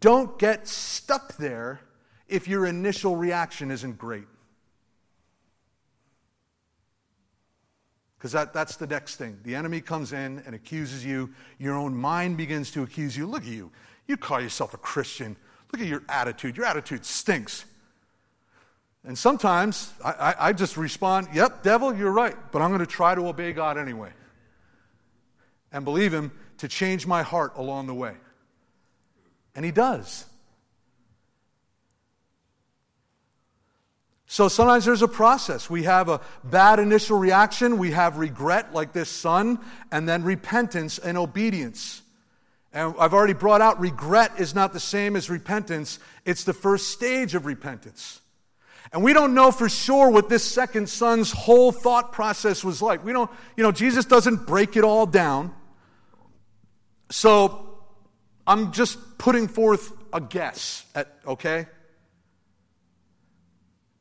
[0.00, 1.78] don't get stuck there
[2.26, 4.26] if your initial reaction isn't great.
[8.18, 9.38] Because that, that's the next thing.
[9.44, 11.32] The enemy comes in and accuses you.
[11.60, 13.28] Your own mind begins to accuse you.
[13.28, 13.70] Look at you.
[14.08, 15.36] You call yourself a Christian.
[15.72, 16.56] Look at your attitude.
[16.56, 17.64] Your attitude stinks.
[19.04, 22.86] And sometimes I, I, I just respond, Yep, devil, you're right, but I'm going to
[22.86, 24.10] try to obey God anyway
[25.70, 26.32] and believe Him
[26.62, 28.14] to change my heart along the way.
[29.56, 30.24] And He does.
[34.26, 35.68] So sometimes there's a process.
[35.68, 39.58] We have a bad initial reaction, we have regret, like this son,
[39.90, 42.00] and then repentance and obedience.
[42.72, 46.90] And I've already brought out regret is not the same as repentance, it's the first
[46.90, 48.20] stage of repentance.
[48.92, 53.04] And we don't know for sure what this second son's whole thought process was like.
[53.04, 55.52] We don't, you know, Jesus doesn't break it all down.
[57.12, 57.68] So
[58.46, 61.66] I'm just putting forth a guess at, okay?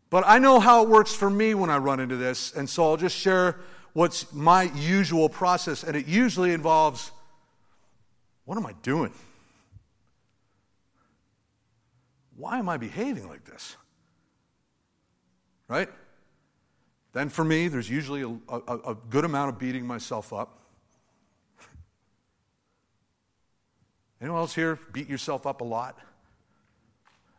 [0.09, 2.85] But I know how it works for me when I run into this, and so
[2.85, 3.57] I'll just share
[3.91, 7.11] what's my usual process, and it usually involves
[8.45, 9.11] what am I doing?
[12.37, 13.75] Why am I behaving like this?
[15.67, 15.89] Right?
[17.11, 20.60] Then for me, there's usually a, a, a good amount of beating myself up.
[24.21, 25.97] Anyone else here beat yourself up a lot?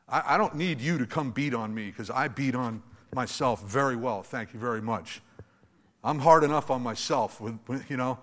[0.08, 2.82] I, I don't need you to come beat on me because I beat on
[3.14, 4.22] myself very well.
[4.22, 5.20] Thank you very much.
[6.02, 8.18] I'm hard enough on myself, with, with you know.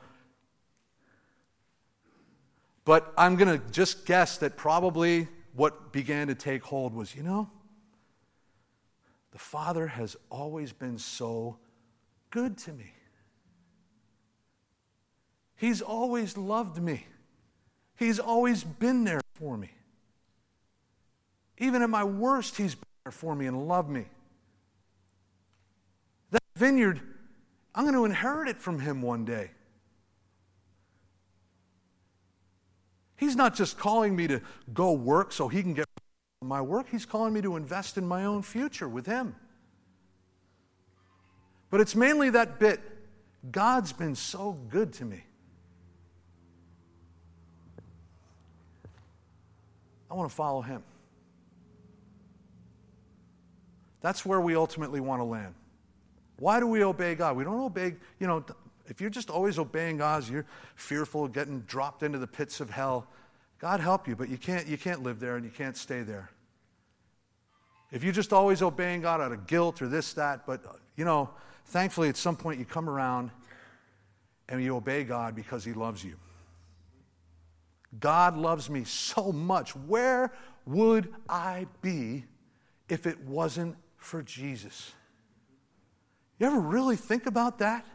[2.84, 7.24] But I'm going to just guess that probably what began to take hold was, you
[7.24, 7.50] know,
[9.32, 11.58] the Father has always been so
[12.30, 12.94] good to me.
[15.56, 17.06] He's always loved me.
[18.00, 19.72] He's always been there for me.
[21.58, 24.06] Even at my worst, He's been there for me and loved me.
[26.32, 27.02] That vineyard,
[27.76, 29.52] I'm going to inherit it from Him one day.
[33.18, 34.40] He's not just calling me to
[34.74, 35.86] go work so He can get
[36.42, 39.36] my work, He's calling me to invest in my own future with Him.
[41.70, 42.80] But it's mainly that bit
[43.52, 45.26] God's been so good to me.
[50.10, 50.84] I want to follow Him.
[54.02, 55.54] That's where we ultimately want to land.
[56.38, 57.36] Why do we obey God?
[57.36, 58.46] We don't obey, you know,
[58.88, 60.46] if you're just always obeying God, you're
[60.76, 63.08] fearful of getting dropped into the pits of hell.
[63.60, 66.32] God help you, but you can't, you can't live there and you can't stay there.
[67.92, 70.64] If you're just always obeying God out of guilt or this, that, but,
[70.96, 71.30] you know,
[71.66, 73.32] thankfully at some point you come around
[74.48, 76.16] and you obey God because He loves you.
[77.98, 79.76] God loves me so much.
[79.76, 80.32] Where
[80.66, 82.26] would I be
[82.90, 84.92] if it wasn't for Jesus.
[86.40, 87.86] You ever really think about that?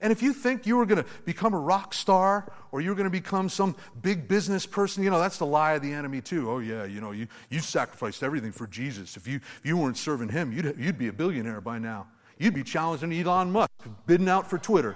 [0.00, 2.94] And if you think you were going to become a rock star or you were
[2.94, 6.20] going to become some big business person, you know, that's the lie of the enemy,
[6.20, 6.50] too.
[6.50, 9.16] Oh, yeah, you know, you, you sacrificed everything for Jesus.
[9.16, 12.08] If you, if you weren't serving him, you'd, you'd be a billionaire by now.
[12.38, 13.70] You'd be challenging Elon Musk,
[14.06, 14.94] bidding out for Twitter.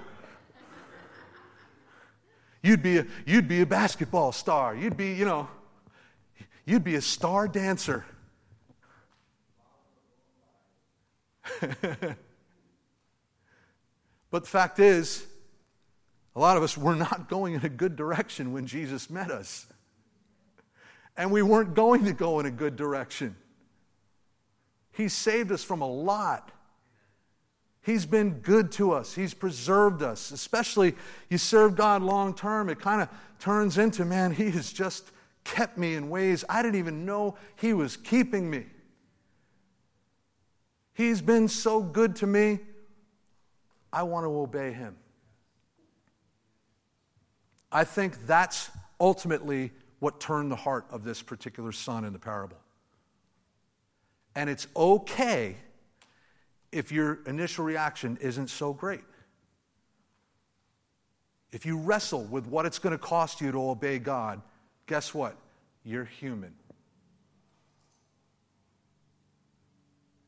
[2.62, 4.74] You'd be a, you'd be a basketball star.
[4.74, 5.48] You'd be, you know,
[6.64, 8.04] you'd be a star dancer.
[11.60, 12.16] but
[14.30, 15.24] the fact is,
[16.34, 19.66] a lot of us were not going in a good direction when Jesus met us.
[21.16, 23.34] And we weren't going to go in a good direction.
[24.92, 26.52] He saved us from a lot.
[27.88, 29.14] He's been good to us.
[29.14, 30.30] He's preserved us.
[30.30, 30.94] Especially
[31.30, 33.08] you serve God long term, it kind of
[33.38, 35.10] turns into, man, He has just
[35.42, 38.66] kept me in ways I didn't even know He was keeping me.
[40.92, 42.58] He's been so good to me.
[43.90, 44.94] I want to obey Him.
[47.72, 48.70] I think that's
[49.00, 52.58] ultimately what turned the heart of this particular son in the parable.
[54.34, 55.56] And it's okay
[56.72, 59.04] if your initial reaction isn't so great.
[61.50, 64.42] If you wrestle with what it's going to cost you to obey God,
[64.86, 65.36] guess what?
[65.82, 66.54] You're human.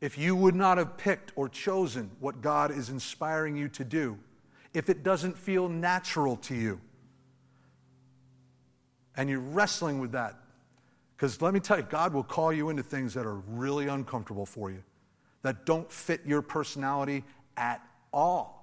[0.00, 4.18] If you would not have picked or chosen what God is inspiring you to do,
[4.72, 6.80] if it doesn't feel natural to you,
[9.14, 10.36] and you're wrestling with that,
[11.16, 14.46] because let me tell you, God will call you into things that are really uncomfortable
[14.46, 14.82] for you
[15.42, 17.24] that don't fit your personality
[17.56, 17.82] at
[18.12, 18.60] all.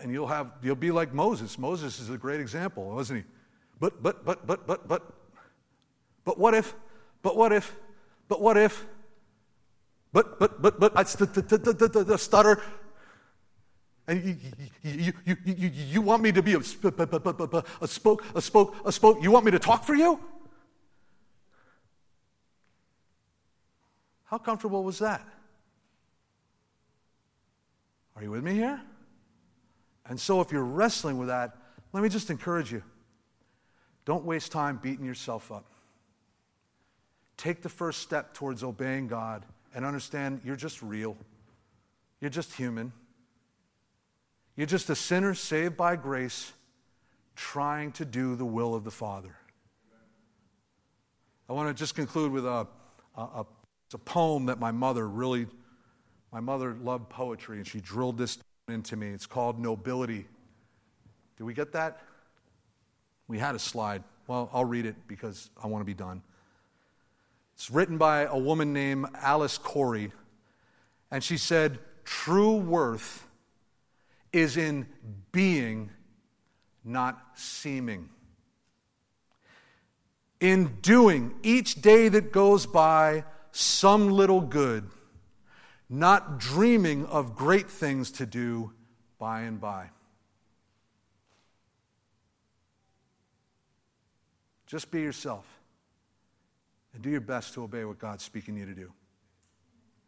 [0.00, 1.58] And you'll have you'll be like Moses.
[1.58, 3.24] Moses is a great example, wasn't he?
[3.78, 5.02] But but but but but but
[6.24, 6.74] but what if?
[7.22, 7.74] But what if?
[8.28, 8.86] But what if?
[10.12, 12.62] But but but but I the, the, the, the stutter.
[14.06, 14.36] And you,
[14.82, 16.62] you, you, you, you want me to be a, a
[17.88, 19.22] spoke, a spoke, a spoke.
[19.22, 20.20] You want me to talk for you?
[24.34, 25.24] How comfortable was that?
[28.16, 28.80] Are you with me here?
[30.06, 31.56] And so, if you're wrestling with that,
[31.92, 32.82] let me just encourage you
[34.04, 35.66] don't waste time beating yourself up.
[37.36, 41.16] Take the first step towards obeying God and understand you're just real,
[42.20, 42.92] you're just human.
[44.56, 46.52] You're just a sinner saved by grace
[47.36, 49.36] trying to do the will of the Father.
[51.48, 52.66] I want to just conclude with a,
[53.16, 53.46] a, a
[53.94, 55.46] it's a poem that my mother really,
[56.32, 59.10] my mother loved poetry and she drilled this into me.
[59.10, 60.26] It's called Nobility.
[61.36, 62.00] Did we get that?
[63.28, 64.02] We had a slide.
[64.26, 66.22] Well, I'll read it because I want to be done.
[67.54, 70.10] It's written by a woman named Alice Cary,
[71.12, 73.28] and she said, True worth
[74.32, 74.88] is in
[75.30, 75.90] being,
[76.84, 78.08] not seeming.
[80.40, 83.22] In doing each day that goes by
[83.54, 84.90] some little good,
[85.88, 88.72] not dreaming of great things to do
[89.18, 89.90] by and by.
[94.66, 95.46] Just be yourself
[96.94, 98.92] and do your best to obey what God's speaking you to do.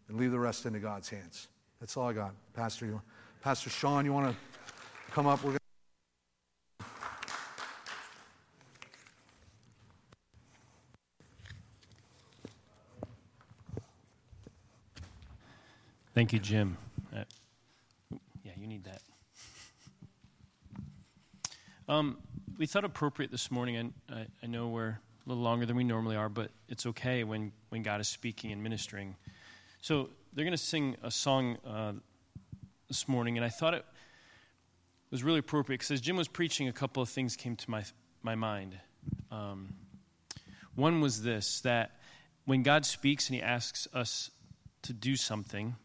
[0.08, 1.46] And leave the rest into God's hands.
[1.80, 2.32] That's all I got.
[2.52, 3.00] Pastor, you,
[3.42, 5.44] Pastor Sean, you want to come up?
[5.44, 5.56] We're
[16.16, 16.78] Thank you, Jim.
[17.14, 17.24] Uh,
[18.42, 19.02] yeah, you need that.
[21.86, 22.16] Um,
[22.56, 25.84] we thought appropriate this morning, and I, I, know we're a little longer than we
[25.84, 29.14] normally are, but it's okay when, when God is speaking and ministering.
[29.82, 31.92] So they're going to sing a song uh,
[32.88, 33.84] this morning, and I thought it
[35.10, 37.84] was really appropriate because as Jim was preaching, a couple of things came to my,
[38.22, 38.78] my mind.
[39.30, 39.74] Um,
[40.76, 42.00] one was this that
[42.46, 44.30] when God speaks and He asks us
[44.80, 45.76] to do something,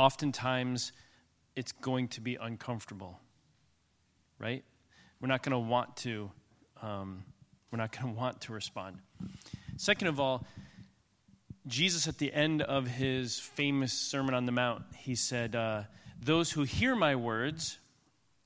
[0.00, 0.92] oftentimes
[1.54, 3.20] it's going to be uncomfortable,
[4.38, 4.64] right?
[5.20, 6.30] We're not going to want to.
[6.80, 7.22] Um,
[7.70, 9.00] we're not going to want to respond.
[9.76, 10.46] Second of all,
[11.66, 15.82] Jesus, at the end of his famous Sermon on the Mount, he said, uh,
[16.18, 17.78] Those who hear my words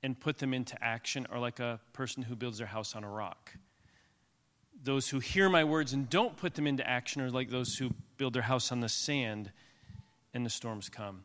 [0.02, 3.08] and put them into action are like a person who builds their house on a
[3.08, 3.54] rock.
[4.82, 7.90] Those who hear my words and don't put them into action are like those who
[8.16, 9.52] build their house on the sand
[10.34, 11.22] and the storms come.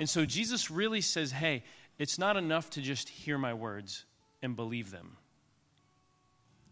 [0.00, 1.62] And so Jesus really says, hey,
[1.98, 4.06] it's not enough to just hear my words
[4.40, 5.18] and believe them.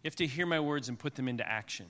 [0.03, 1.85] You have to hear my words and put them into action.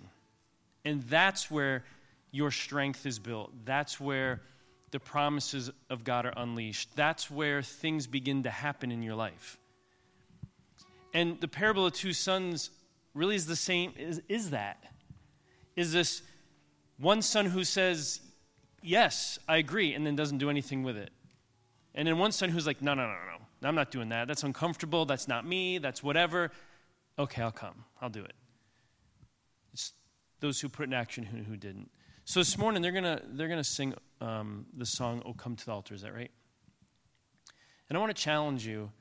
[0.85, 1.85] And that's where
[2.33, 3.53] your strength is built.
[3.65, 4.43] That's where
[4.91, 6.97] the promises of God are unleashed.
[6.97, 9.59] That's where things begin to happen in your life.
[11.15, 12.71] And the parable of two sons
[13.15, 14.83] really is the same, is, is that.
[15.77, 16.21] Is this
[16.99, 18.23] one son who says,
[18.83, 21.11] Yes, I agree, and then doesn't do anything with it.
[21.99, 23.69] And then one son who's like, No, no, no, no, no.
[23.69, 24.29] I'm not doing that.
[24.29, 25.05] That's uncomfortable.
[25.05, 25.79] That's not me.
[25.79, 26.53] That's whatever.
[27.19, 27.85] Okay, I'll come.
[28.01, 28.35] I'll do it.
[29.73, 29.93] It's
[30.39, 31.91] those who put in action who, who didn't.
[32.25, 35.73] So this morning they're gonna they're gonna sing um, the song "Oh Come to the
[35.73, 36.31] Altar." Is that right?
[37.89, 38.93] And I want to challenge you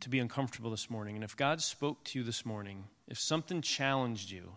[0.00, 1.16] to be uncomfortable this morning.
[1.16, 4.52] And if God spoke to you this morning, if something challenged you,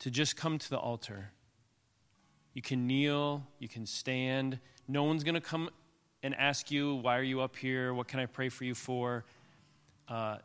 [0.00, 1.30] to just come to the altar.
[2.54, 4.58] You can kneel, you can stand.
[4.88, 5.70] No one's going to come
[6.22, 7.92] and ask you, Why are you up here?
[7.92, 9.24] What can I pray for you for?
[10.08, 10.38] Uh,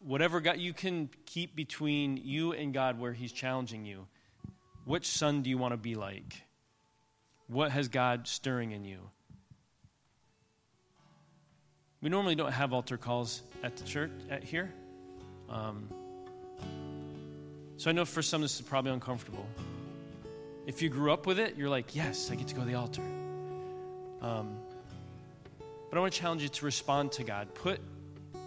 [0.00, 4.06] whatever God, you can keep between you and God where He's challenging you.
[4.84, 6.42] Which son do you want to be like?
[7.48, 8.98] What has God stirring in you?
[12.00, 14.72] We normally don't have altar calls at the church at here.
[15.48, 15.88] Um,
[17.78, 19.46] so I know for some this is probably uncomfortable.
[20.66, 22.74] If you grew up with it, you're like, yes, I get to go to the
[22.74, 23.02] altar.
[24.20, 24.56] Um,
[25.90, 27.54] but I want to challenge you to respond to God.
[27.54, 27.80] Put,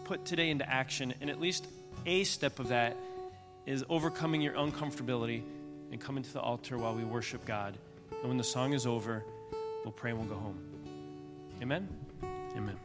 [0.04, 1.68] put today into action, and at least
[2.06, 2.96] a step of that
[3.66, 5.44] is overcoming your uncomfortability
[5.92, 7.78] and coming to the altar while we worship God.
[8.12, 9.24] And when the song is over,
[9.84, 10.60] we'll pray and we'll go home.
[11.62, 11.88] Amen?
[12.56, 12.78] Amen.